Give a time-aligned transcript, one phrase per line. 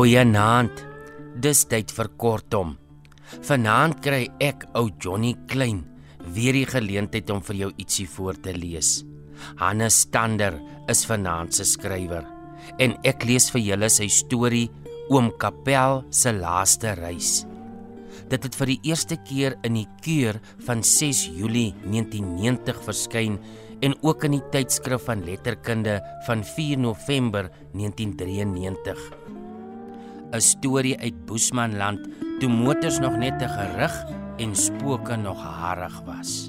[0.00, 0.78] Goeienaand.
[1.44, 2.70] Dis tyd vir kortom.
[3.44, 5.82] Vanaand kry ek ou Johnny Klein
[6.32, 9.02] weer die geleentheid om vir jou ietsie voor te lees.
[9.60, 10.56] Hannes Stander
[10.88, 12.24] is vanaand se skrywer
[12.80, 14.70] en ek lees vir julle sy storie
[15.12, 17.42] Oom Kapel se laaste reis.
[18.32, 23.36] Dit het vir die eerste keer in die keur van 6 Julie 1990 verskyn
[23.84, 29.39] en ook in die tydskrif van letterkunde van 4 November 1993.
[30.30, 32.00] 'n Storie uit Boesmanland
[32.38, 34.04] toe motors nog net te gerig
[34.36, 36.48] en spooke nog harig was.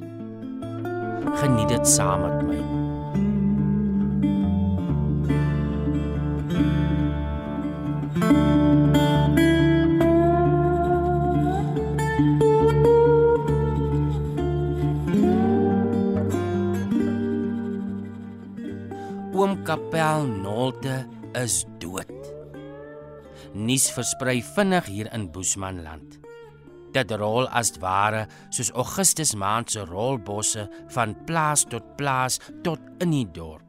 [1.34, 2.60] Geniet dit saam met my.
[19.34, 22.41] Oom Kapel Nolte is dood.
[23.52, 26.22] Nuus versprei vinnig hier in Boesmanland.
[26.96, 33.12] Dit rol as ware soos Augustus maand se rolbosse van plaas tot plaas tot in
[33.12, 33.68] die dorp.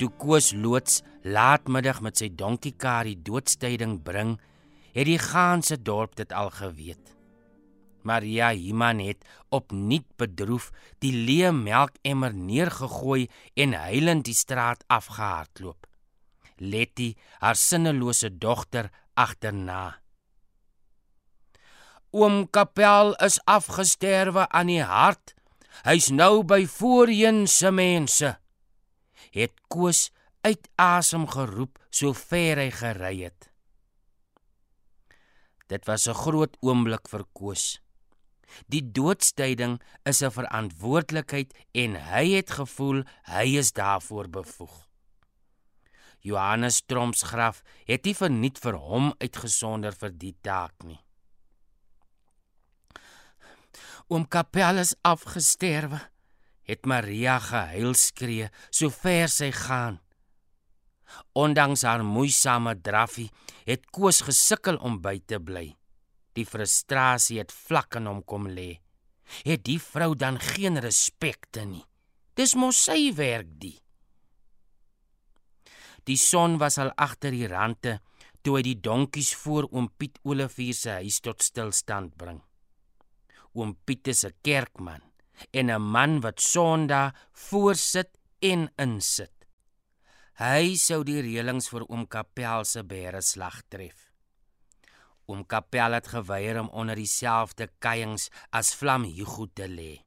[0.00, 4.38] Toe Koos loods laatmiddag met sy donkiekar die doodstyding bring,
[4.96, 7.12] het die ganse dorp dit al geweet.
[8.08, 10.70] Maria Iman het opnuut bedroef
[11.04, 13.26] die leë melkemmer neergegooi
[13.60, 15.87] en huilend die straat afgehardloop.
[16.60, 19.98] Letty, haar sinnelose dogter, agterna.
[22.10, 25.34] Oom Kapel is afgesterwe aan die hart.
[25.84, 28.36] Hy's nou by voorheen se mense.
[29.30, 30.08] Het Koos
[30.40, 33.50] uit asem geroep so ver hy gery het.
[35.68, 37.80] Dit was 'n groot oomblik vir Koos.
[38.66, 44.87] Die doodstyding is 'n verantwoordelikheid en hy het gevoel hy is daarvoor bevoeg.
[46.26, 50.98] Johannes Troms graf het nie verniet vir hom uitgesonder vir die taak nie.
[54.08, 56.00] Oom Kapellus afgesterwe,
[56.68, 59.98] het Maria gehuil skree so ver sy gaan.
[61.36, 63.30] Ondanks haar moeisame draffie
[63.68, 65.70] het Koos gesukkel om by te bly.
[66.36, 68.78] Die frustrasie het vlak in hom kom lê.
[69.44, 71.84] Het die vrou dan geen respekte nie?
[72.36, 73.76] Dis mos sy werk die.
[76.08, 77.98] Die son was al agter die rande
[78.40, 82.38] toe hy die donkies voor oom Piet Olivier se huis tot stilstand bring.
[83.52, 85.02] Oom Piet is 'n kerkman
[85.52, 88.10] en 'n man wat Sondag voorsit
[88.40, 89.34] en insit.
[90.38, 94.12] Hy sou die reëlings vir oom Kapel se bære slag tref.
[95.26, 99.98] Oom Kapel het geweier om onder dieselfde kuiings as Vlam Hugo te lê.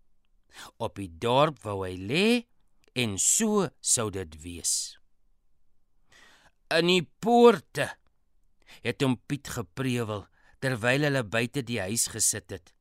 [0.78, 2.48] Op die dorp wou hy lê
[2.96, 5.01] en so sou dit wees.
[6.72, 7.90] In die poorte
[8.80, 10.24] het hom Piet geprewel
[10.64, 12.72] terwyl hulle buite die huis gesit het.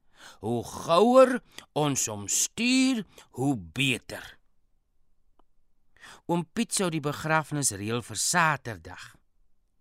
[0.44, 1.38] Hoe gouer
[1.74, 3.02] ons hom stuur,
[3.40, 4.22] hoe beter.
[6.30, 9.08] Oom Piet sou die begrafnis reël vir Saterdag.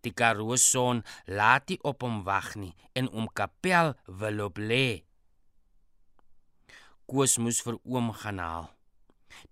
[0.01, 5.03] Die Karoo son laat nie op hom wag nie en om kapel wil op lê.
[7.09, 8.69] Koos moes vir oom gaan haal.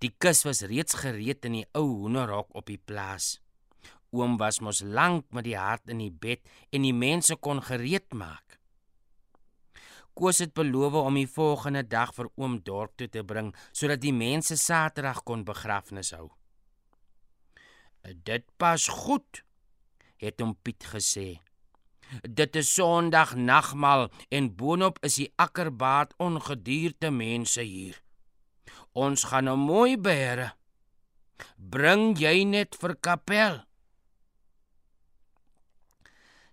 [0.01, 3.37] Die kus was reeds gereed in die ou hoenderhok op die plaas.
[4.17, 6.41] Oom was mos lank met die hart in die bed
[6.73, 8.57] en die mense kon gereed maak.
[10.17, 14.15] Koos het beloof om die volgende dag vir oom dorp toe te bring sodat die
[14.15, 16.31] mense Saterdag kon begrafnis hou.
[18.25, 19.43] Dit pas goed
[20.17, 21.37] het hom Piet gesê.
[22.23, 28.01] Dit is Sondag nagmaal en boonop is die akkerbaat ongedierte mense hier.
[28.93, 30.55] Ons gaan 'n mooi bære.
[31.57, 33.67] Bring jy net vir kapel.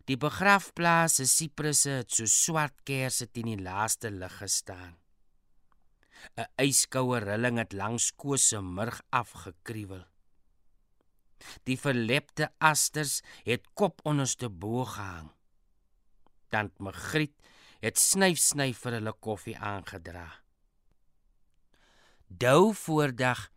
[0.05, 4.99] Die begrafplaas se sipresse het so swart kersse teen die laaste lig gestaan.
[6.37, 10.05] 'n Yskoue rilling het langs Koos se murg afgekruiwel.
[11.69, 15.31] Die verlepte asters het kop onderste bo gehang.
[16.49, 17.37] Tant Magriet
[17.81, 20.29] het snyf snyf vir hulle koffie aangedra.
[22.29, 23.51] Dou voordag,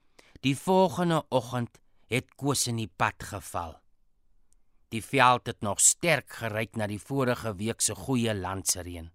[0.43, 1.79] die volgende oggend
[2.11, 3.77] het Koos in die pad geval.
[4.93, 9.09] Die veld het nog sterk geryk na die vorige week se goeie landsereën.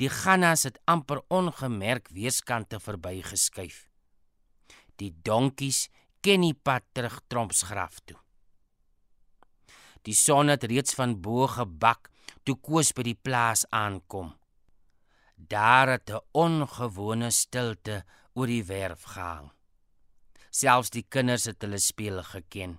[0.00, 3.86] Die gannas het amper ongemerk weerskante verbygeskuif.
[4.96, 5.86] Die donkies
[6.20, 8.18] ken die pad terug Trompsgraf toe.
[10.02, 12.10] Die son het reeds van bo gebak
[12.46, 14.34] toe Koos by die plaas aankom.
[15.36, 18.04] Daar het 'n ongewone stilte
[18.34, 19.50] oor die werf gehang.
[20.50, 22.78] Selfs die kinders het hulle speel geken.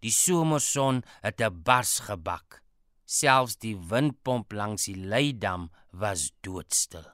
[0.00, 2.62] Die somerson het 'n bars gebak.
[3.04, 7.04] Selfs die windpomp langs die leidam was doodstil.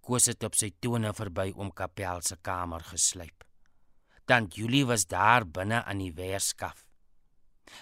[0.00, 3.44] Koos het op sy tone verby om Kapel se kamer gesluip.
[4.24, 6.86] Tant Julie was daar binne aan die weerskaf.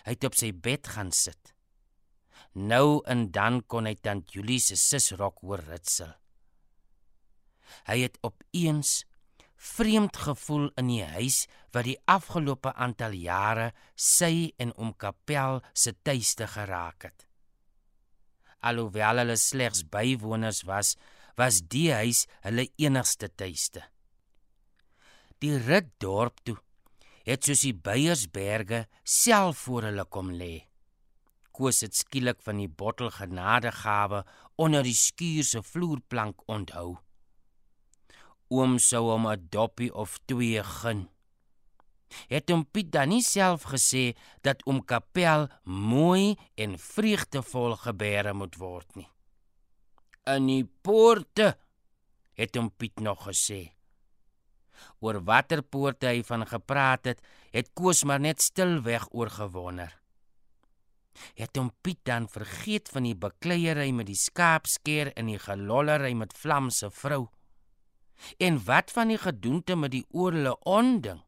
[0.05, 1.55] Hy het op sy bed gaan sit.
[2.53, 6.15] Nou en dan kon hy tant Julie se sisrok hoor ritsel.
[7.87, 9.05] Hy het opeens
[9.67, 15.93] vreemd gevoel in die huis wat die afgelope aantal jare sy en oom Kapel se
[16.07, 17.27] tuiste geraak het.
[18.67, 20.95] Alhoewel hulle slegs bywoners was,
[21.37, 23.83] was die huis hulle enigste tuiste.
[25.43, 26.57] Die rit dorp toe
[27.27, 30.55] het soos die Beiersberge self voor hulle kom lê.
[31.57, 34.23] Koos het skielik van die bottel genadegawe
[34.63, 36.95] onder die skuur se vloerplank onthou
[38.49, 41.09] oom sou hom 'n doppie of twee gun.
[42.29, 44.15] Het hom Piet dan nie self gesê
[44.47, 49.09] dat oom Kapel mooi en vreugdevol gebeere moet word nie.
[50.27, 51.57] In die poorte
[52.35, 53.73] het hom Piet nog gesê.
[55.01, 57.23] Oor watter poorte hy van gepraat het,
[57.53, 59.93] het Koos maar net stilweg oorgewonder.
[61.35, 66.37] Het hom Piet dan vergeet van die bekleierery met die skaapskeer en die gelollery met
[66.37, 67.27] Vlam se vrou?
[68.39, 71.23] En wat van die gedoente met die oorle onding?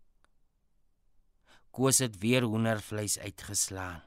[1.70, 4.02] Koos het weer hoendervleis uitgeslaan.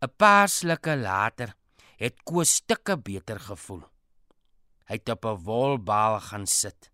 [0.00, 1.54] 'n Paar slukke later
[2.00, 3.82] het Koos stukke beter gevoel.
[4.88, 6.90] Hy het op 'n wolbaal gaan sit.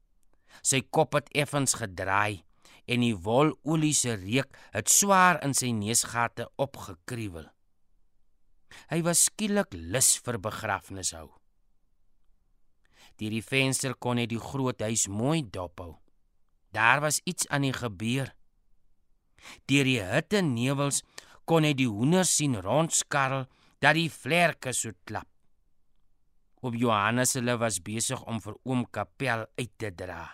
[0.63, 2.45] Sy kop het effens gedraai
[2.87, 7.47] en die wololie se reuk het swaar in sy neusgate opgekruiwel.
[8.91, 11.31] Hy was skielik lus vir begrafnishou.
[13.17, 15.95] Deur die venster kon hy die groot huis mooi dophou.
[16.77, 18.35] Daar was iets aan die gebeur.
[19.65, 21.03] Deur die hitte nevels
[21.49, 23.47] kon hy die hoenders sien rondskarrel
[23.81, 25.29] dat die vlerke so klap.
[26.67, 30.25] Op Johannes hulle was besig om vir oom Kapel uit te dra.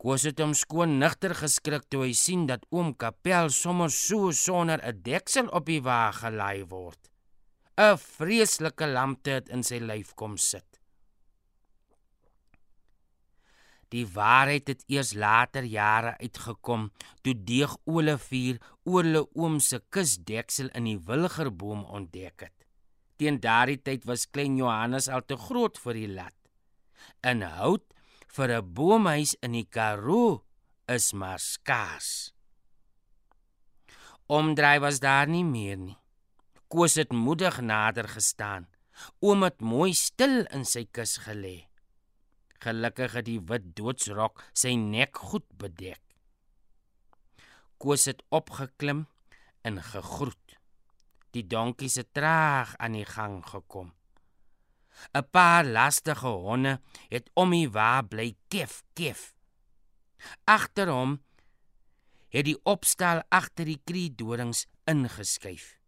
[0.00, 4.80] Koos het hom skoon nigter geskrik toe hy sien dat oom Kapel sommer so sonder
[4.80, 7.09] 'n deksel op die wa gelei word.
[7.78, 10.80] 'n vreeslike lampte het in sy lyf kom sit.
[13.90, 16.90] Die waarheid het eers later jare uitgekom
[17.26, 22.58] toe Deeg Olivier oor hulle oom se kusdeksel in die wilgerboom ontdek het.
[23.18, 26.36] Teen daardie tyd was klein Johannes al te groot vir die lat.
[27.26, 27.86] In hout
[28.36, 30.44] vir 'n boomhuis in die Karoo
[30.86, 32.32] is maar skaars.
[34.28, 35.99] Omdraai was daar nie meer nie.
[36.70, 38.68] Koos het moedig nader gestaan.
[39.18, 41.64] Oom het mooi stil in sy kus gelê.
[42.62, 46.02] Gelukkig het die wit doodsrok sy nek goed bedek.
[47.82, 49.08] Koos het opgeklim
[49.66, 50.54] en gegroet.
[51.34, 53.90] Die donkie se traag aan die gang gekom.
[55.10, 59.34] 'n Paar lastige honde het om hy waar bly kef kef.
[60.44, 61.18] Agter hom
[62.30, 65.79] het die opstal agter die kriedorings ingeskuif.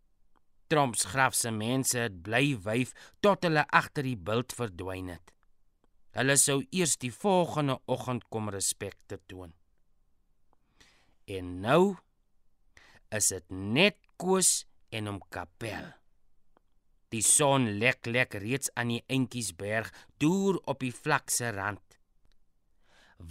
[0.72, 5.32] Tromps graf se mense het bly wyf tot hulle agter die bult verdwyn het.
[6.16, 9.52] Hulle sou eers die volgende oggend kom respek te toon.
[11.28, 11.82] En nou
[13.12, 14.62] is dit net koos
[14.96, 15.90] en om kapel.
[17.12, 19.92] Die son lek lek reeds aan die Entjiesberg
[20.24, 21.84] deur op die vlakse rand.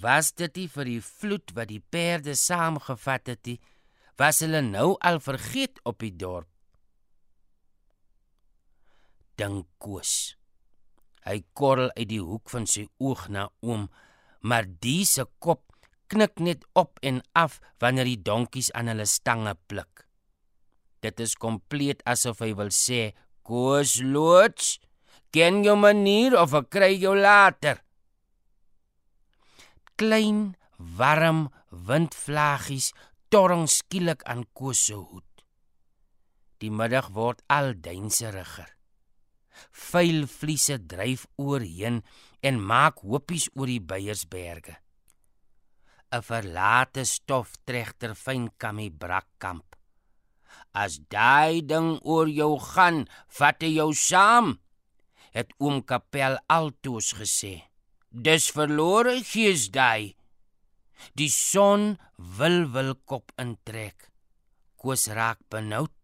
[0.05, 3.59] Was dit nie vir die vloed wat die perde saamgevat het nie,
[4.21, 6.50] was hulle nou al vergeet op die dorp
[9.41, 10.37] dink Koos.
[11.25, 13.89] Hy korrel uit die hoek van sy oog na oom,
[14.45, 15.65] maar diese kop
[16.11, 20.05] knik net op en af wanneer die donkies aan hulle stange pluk.
[21.01, 24.79] Dit is kompleet asof hy wil sê, "Koos loods,
[25.31, 27.81] ken jou manier of ek kry jou later."
[29.95, 32.93] Klein, warm windvlaggies
[33.29, 35.45] torring skielik aan Koos se hoed.
[36.59, 38.80] Die middag word al duinseriger.
[39.71, 42.01] Vuil vliese dryf oorheen
[42.41, 44.77] en maak hoopies oor die Beiersberge.
[46.11, 49.67] 'n Verlate stoftregter fyn kammy brakkamp.
[50.83, 54.59] As daai ding oor jou gaan, vat jy jou saam,
[55.35, 57.55] het oom Kapel altoos gesê.
[58.11, 60.15] Dis verlore gees daai.
[61.15, 61.95] Die son
[62.37, 64.11] wil wil kop intrek.
[64.75, 66.00] Koos raak benoud.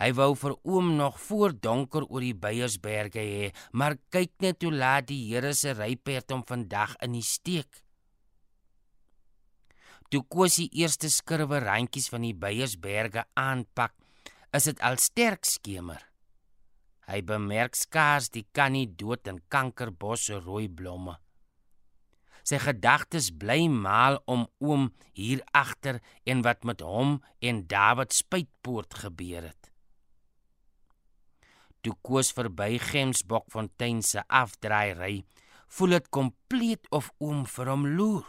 [0.00, 4.72] Hy wou vir oom nog voor donker oor die Beiersberge hê, maar kyk net hoe
[4.72, 7.82] laat die Here se ryperd hom vandag in die steek.
[10.12, 13.94] Toe Koos die eerste skurwe randjies van die Beiersberge aanpak,
[14.52, 16.02] is dit al sterk skemer.
[17.08, 21.16] Hy bemerk skaars die kannie dood en kankerbosse rooi blomme.
[22.44, 29.00] Sy gedagtes bly maal om oom hier agter en wat met hom en David Spuitpoort
[29.04, 29.71] gebeur het.
[31.82, 35.14] Toe Koos verby Gemsbokfontein se afdraai ry,
[35.74, 38.28] voel dit kompleet of oom vir hom loer.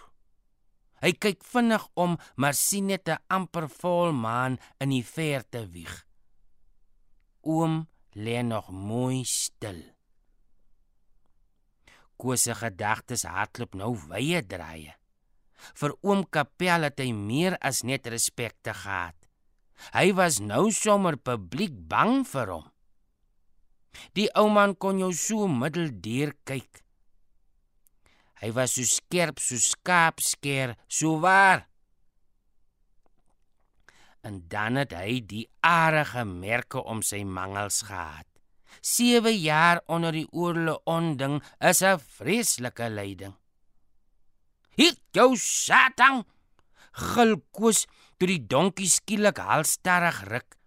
[1.03, 6.05] Hy kyk vinnig om, maar sien net 'n amper vol maan in die verte wieg.
[7.43, 9.81] Oom lê nog mooi stil.
[12.17, 14.93] Koos se gedagtes hardloop nou wye draaie.
[15.79, 19.15] Vir oom Kapel het hy meer as net respek te gehad.
[19.93, 22.72] Hy was nou sommer publiek bang vir hom.
[24.13, 26.81] Die ou man kon jou so middeldeur kyk.
[28.41, 31.67] Hy was so skerp so skaapskeer, so waar
[34.23, 38.27] en dan het hy die aardige merke om sy mangels gehad.
[38.81, 43.35] 7 jaar onder die oorle onding is 'n vreeslike lyding.
[44.77, 46.25] "Hit jou satan!"
[46.91, 47.85] gil Koos
[48.17, 50.57] toe die donkie skielik halstarrig ruk.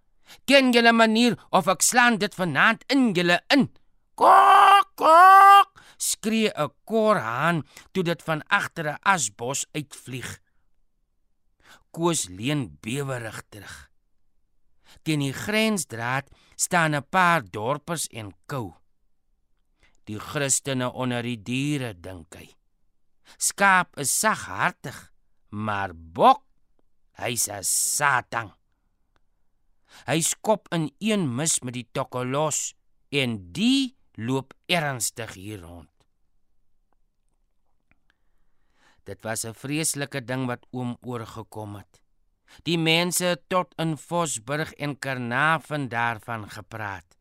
[0.45, 3.73] "Ken 'n manier of ek slaan dit vanaand in julle in?"
[4.15, 10.31] "Kok kok!" skree 'n korhaan toe dit van agter 'n asbos uitvlieg.
[11.91, 13.91] Koos leen bewerig terug.
[15.03, 18.75] Teen die grensdraad staan 'n paar dorpers en kou.
[20.05, 22.49] Die Christene onder die diere dink hy.
[23.39, 25.13] Skaap is saghartig,
[25.51, 26.43] maar bok,
[27.19, 28.55] hy's 'n satan.
[30.07, 32.75] Hy skop in een mis met die tokkelos
[33.11, 35.91] en die loop ernstig hier rond.
[39.07, 42.03] Dit was 'n vreeslike ding wat oom oorgekom het.
[42.63, 47.17] Die mense tot in Vosburg en Karnaval daarvan gepraat.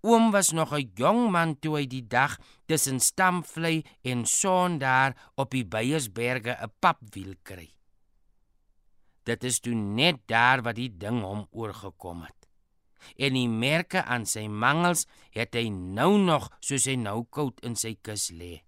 [0.00, 5.30] Oom was nog 'n jong man toe hy die dag tussen Stamvlei en Son daar
[5.34, 7.77] op die Beiersberge 'n papwiel kry.
[9.28, 12.48] Dit is toe net daar wat die ding hom oorgekom het.
[13.20, 15.04] En die merke aan sy mangels
[15.36, 18.58] het hy nou nog soos hy nou koud in sy kus lê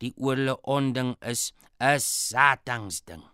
[0.00, 3.24] die oorle onding is 'n satansding.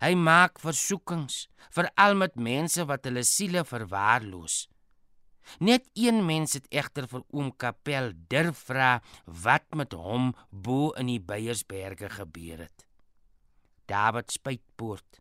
[0.00, 4.68] Hy maak versoekings veral met mense wat hulle siele verwaarloos.
[5.60, 11.06] Net een mens het egter vir oom Kapel durf vra wat met hom bo in
[11.06, 12.85] die Beiersberge gebeur het.
[13.86, 15.20] David Spuitpoort.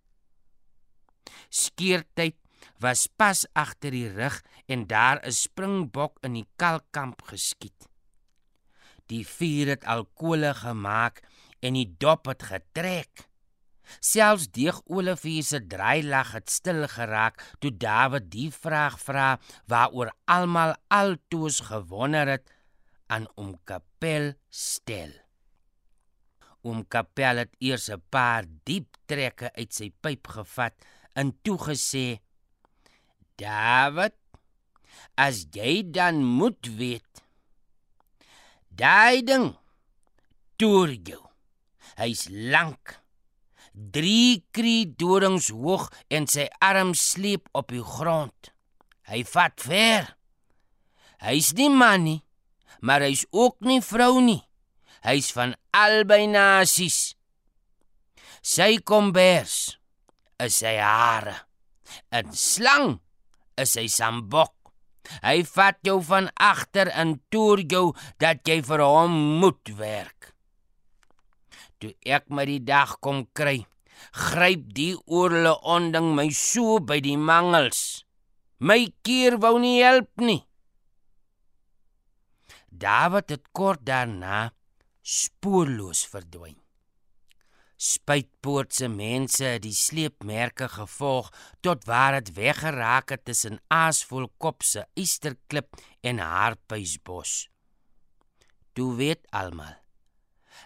[1.50, 2.38] Skiertyd
[2.80, 7.90] was pas agter die rug en daar 'n springbok in die kalkkamp geskiet.
[9.08, 11.22] Die vuur het alkohol gemaak
[11.60, 13.30] en die dop het getrek.
[14.00, 20.76] Selfs Deeg Olivier se draailag het stil geraak toe Dawid die vraag vra waaroor almal
[20.88, 22.50] altoos gewonder het
[23.08, 25.25] aan om Kapel stel.
[26.66, 30.74] Om Kapel het eers 'n paar diep trekke uit sy pyp gevat
[31.14, 32.20] en toe gesê:
[33.38, 34.16] "Dawid,
[35.16, 37.16] as jy dan moet weet,
[38.76, 39.54] Daai ding
[40.60, 41.22] toer jou.
[41.96, 42.98] Hy's lank.
[43.72, 48.52] 3 kry dorings hoog en sy arm sleep op die grond.
[49.08, 50.10] Hy vat ver.
[51.24, 52.20] Hy's nie man nie,
[52.84, 54.42] maar hy's ook nie vrou nie.
[55.06, 57.14] Hy's van albei nasies.
[58.42, 59.76] Sy kombers
[60.42, 61.36] is sy hare.
[62.10, 62.98] 'n Slang
[63.62, 64.56] is sy sambok.
[65.22, 70.34] Hy vat jou van agter en toer jou dat jy vir hom moet werk.
[71.78, 73.62] Toe ek my die dag kom kry,
[74.26, 78.02] gryp die oorle onding my so by die mangels.
[78.58, 80.42] My keer wou nie help nie.
[82.74, 84.55] David het kort daarna
[85.06, 86.58] spoorloos verdwyn.
[87.78, 91.28] Spuitpoort se mense het die sleepmerke gevolg
[91.62, 97.52] tot waar dit weggeraak het tussen aasvol kop se Easterklip en Harpuisbos.
[98.74, 99.78] Toe weet almal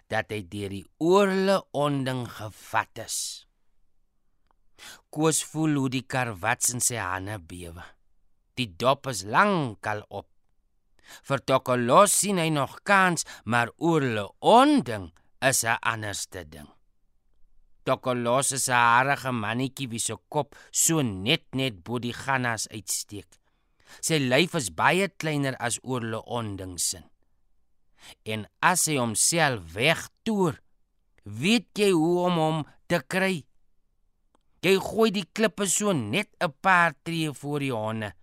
[0.08, 3.20] dat hy deur die oorle onding gevat is.
[5.12, 7.84] Koos voel hoe die karwats in sy hande bewe.
[8.56, 10.30] Die dop is lankal op.
[11.24, 15.12] Vir Tokolos sien hy nog kans, maar oorle onding
[15.42, 16.70] is 'n anderste ding.
[17.84, 23.30] Tokolos is 'n harige mannetjie wie se kop so net net bo die gannas uitsteek.
[24.02, 27.04] Sy lyf is baie kleiner as oorle ondingsin.
[28.26, 30.60] En as hy homself wegtoer,
[31.24, 33.46] weet jy hoe om hom te kry.
[34.62, 38.14] Jy gooi die klippe so net 'n paar tree voor die honde.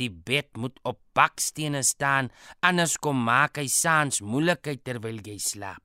[0.00, 5.82] Die bed moet op bakstene staan, anders kom maak hy saans moeilikheid terwyl jy slaap.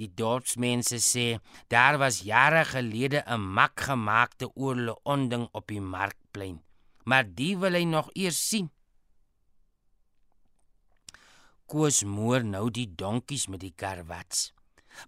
[0.00, 1.26] Die dorpsmense sê
[1.68, 6.62] daar was jare gelede 'n mak gemaakte oorle onding op die markplein,
[7.04, 8.70] maar die wil hy nog eers sien.
[11.66, 14.52] Koos moer nou die donkies met die karwats,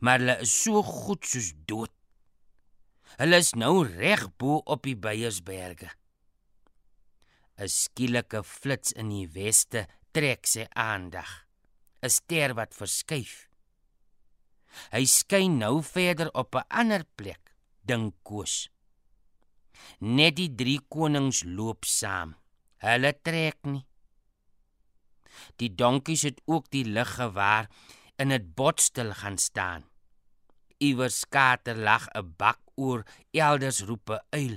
[0.01, 1.93] maar hulle is so goed soos dood.
[3.17, 5.89] Hulle is nou reg bo op die Beyersberge.
[7.59, 11.31] 'n Skielike flits in die weste trek sy aandag.
[12.03, 13.49] 'n Ster wat verskuif.
[14.93, 17.55] Hy skyn nou verder op 'n ander plek,
[17.89, 18.69] dink Koos.
[20.01, 22.37] Net die drie konings loop saam.
[22.83, 23.85] Hulle trek nie.
[25.57, 27.69] Die donkies het ook die lig gewaar
[28.17, 29.85] en dit botstil gaan staan.
[30.79, 34.57] Iewers skater lag 'n bak oor elders roep 'n uil.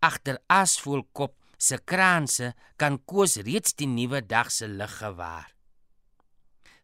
[0.00, 5.50] Agter asvoelkop se kraanse kan koos reeds die nuwe dag se lig gewaar.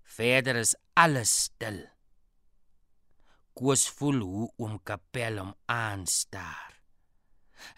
[0.02, 1.80] Verder is alles stil.
[3.56, 6.72] Koos voel hoe om kapel om aanstaar.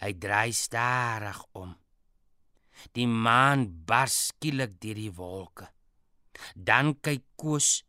[0.01, 1.75] Hy draai stadig om.
[2.95, 5.67] Die maan bars skielik deur die wolke.
[6.55, 7.83] Dan kyk Koos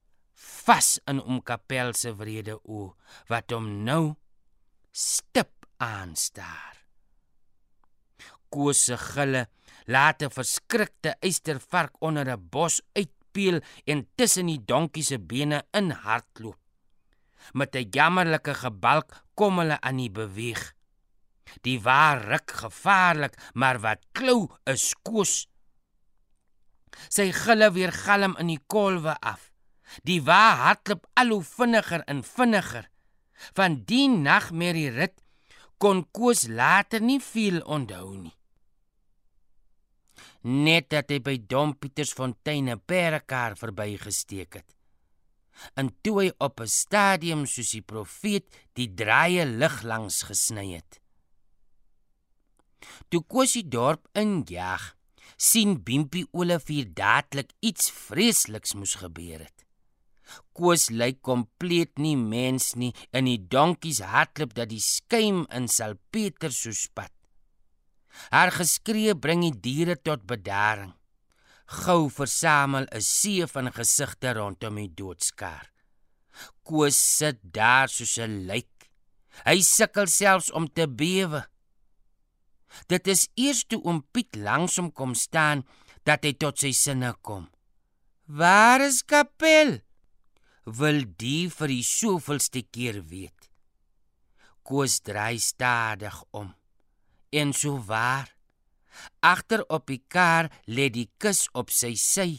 [0.65, 2.95] vas in om kapel se wrede oë
[3.33, 4.15] wat hom nou
[4.93, 6.86] stip aanstaar.
[8.49, 9.47] Koos se gille
[9.87, 15.91] laat 'n verskrikte eystervark onder 'n bos uitpeel en tussen die donkie se bene in
[15.91, 16.59] hardloop.
[17.53, 20.75] Met 'n jammerlike gebalk kom hulle aan die beweeg.
[21.63, 25.47] Die waar ruk gevaarlik, maar wat klou is koos.
[27.09, 29.53] Sy gille weer galm in die kolwe af.
[30.03, 32.91] Die wa hardloop al hoe vinniger en vinniger.
[33.55, 35.23] Van die nagmerrie rit
[35.79, 38.36] kon Koos later nie veel onthou nie.
[40.47, 44.77] Net dat hy by Dom Pietersfontein 'n perkar verbygesteek het.
[45.75, 51.01] En toe hy op 'n stadium soos die profeet die draaie lig langs gesny het.
[53.09, 54.95] Toe Koos die dorp injag,
[55.37, 59.67] sien Bimpie Olivier dadelik iets vreesliks moes gebeur het.
[60.53, 66.53] Koos lyk kompleet nie mens nie in die donkies hardloop dat die skuim in salpeter
[66.53, 67.16] so spat.
[68.31, 70.95] Haar geskree bring die diere tot bedaring.
[71.67, 75.71] Gou versamel 'n see van gesigte rondom die doodskaar.
[76.63, 78.91] Koos sit daar soos 'n lijk.
[79.45, 81.47] Hy sukkel selfs om te bewe.
[82.89, 85.65] Dit is eers toe oom Piet langsom kom staan
[86.05, 87.51] dat hy tot sy sinne kom.
[88.27, 89.87] Waar is Kapel?
[90.67, 93.51] wil die vir die soveelste keer weet.
[94.67, 96.51] Koos draai stadig om.
[97.37, 98.33] En so waar.
[99.21, 102.31] Agter op die kar lê die kus op sy sy.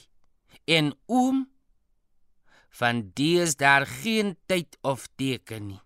[0.65, 1.45] En oom
[2.79, 5.81] van dies daar geen tyd of teken nie.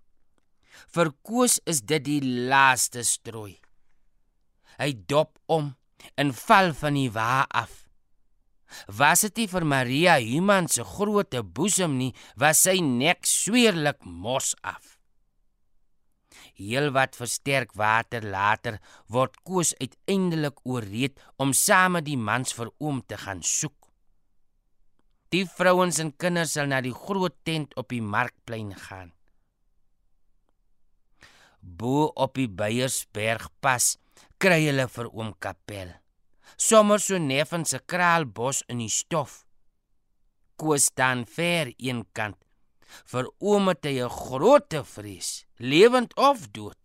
[0.91, 3.55] Vir Koos is dit die laaste strooi.
[4.79, 5.73] Hy dop om
[6.19, 7.81] en val van die wa af.
[8.87, 14.55] Was dit nie vir Maria Human se groot boesem nie, was sy nek sweerlik mos
[14.63, 14.90] af.
[16.55, 22.71] Heel wat versterk water later word Koos uiteindelik ooreed om saam met die mans vir
[22.79, 23.77] oom te gaan soek.
[25.31, 29.13] Die vrouens en kinders sal na die groot tent op die markplein gaan.
[31.61, 33.95] Bo op die Beyersberg pas
[34.41, 36.01] kry hulle vir oom Kapel
[36.57, 39.45] sommer so neffens se kraalbos in die stof.
[40.59, 42.37] Koos staan ver een kant.
[43.11, 46.77] Vir oom hy 'n groot vrees, lewend of dood.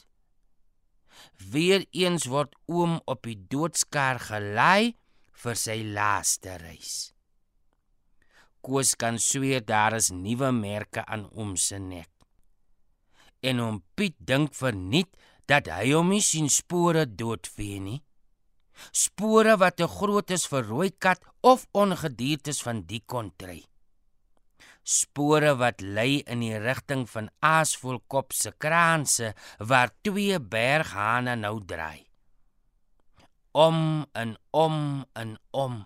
[1.52, 4.94] Weereens word oom op die doodskaar gelei
[5.42, 6.94] vir sy laaste reis.
[8.64, 12.10] Koos kan sweer daar is nuwe merke aan oom se nek.
[13.42, 15.12] En oom Piet dink verniet
[15.46, 18.00] dat hy hom nie sien spore doodvee nie
[18.92, 23.64] spore wat te groot is vir rooi kat of ongediertes van die kontry.
[24.86, 32.06] Spore wat lei in die rigting van aasvoelkop se kraanse waar twee berghane nou draai.
[33.50, 34.78] Om en om
[35.18, 35.80] en om.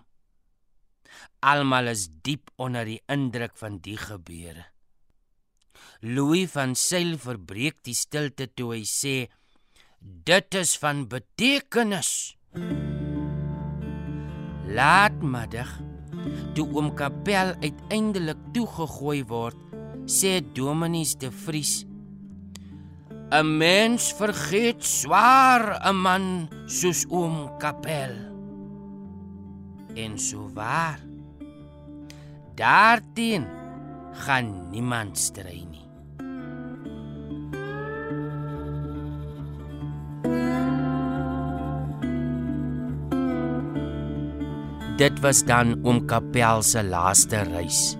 [1.41, 4.67] Almal is diep onder die indruk van die gebeure.
[6.01, 9.15] Louis van Sail verbreek die stilte toe hy sê:
[9.97, 12.37] "Dit is van betekenis."
[14.71, 15.90] Laat middag,
[16.55, 19.57] toe oom Kapel uiteindelik toegegooi word,
[20.05, 21.85] sê Dominus de Vries.
[23.31, 26.25] 'n Mens vergeet swaar 'n man
[26.67, 28.11] soos oom Kapel.
[29.95, 30.99] En so waar.
[32.55, 33.47] Daarteen
[34.11, 35.90] gaan niemand stry nie.
[45.01, 47.95] Dit was dan oom Kapel se laaste reis.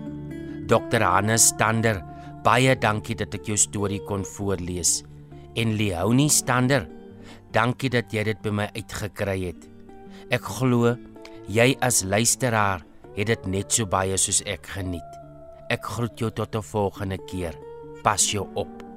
[0.70, 1.02] Dr.
[1.02, 1.96] Hannes Stander,
[2.46, 5.00] baie dankie dat ek jou storie kon voorlees.
[5.58, 6.86] En Leonie Stander,
[7.50, 9.66] dankie dat jy dit by my uitgekry het.
[10.30, 10.94] Ek glo
[11.50, 12.86] jy as luisteraar
[13.16, 15.18] het dit net so baie soos ek geniet.
[15.74, 17.58] Ek groet jou tot 'n volgende keer.
[18.06, 18.91] Pas jou op.